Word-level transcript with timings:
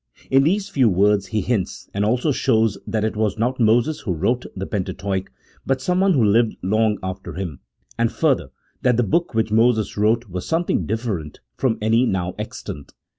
In 0.31 0.45
these 0.45 0.67
few 0.67 0.89
words 0.89 1.27
he 1.27 1.41
hints, 1.41 1.87
and 1.93 2.03
also 2.03 2.31
shows 2.31 2.79
that 2.87 3.03
it 3.03 3.15
was 3.15 3.37
not 3.37 3.59
Moses 3.59 3.99
who 3.99 4.13
wrote 4.13 4.47
the 4.55 4.65
Pentateuch, 4.65 5.31
but 5.63 5.79
someone 5.79 6.13
who 6.13 6.23
lived 6.25 6.57
long 6.63 6.97
after 7.03 7.33
him, 7.33 7.59
and 7.99 8.11
further, 8.11 8.49
that 8.81 8.97
the 8.97 9.03
book 9.03 9.35
which 9.35 9.51
Moses 9.51 9.97
wrote 9.97 10.27
was 10.27 10.47
something 10.47 10.87
different 10.87 11.41
from 11.55 11.77
any 11.83 12.07
now 12.07 12.33
extant. 12.39 12.93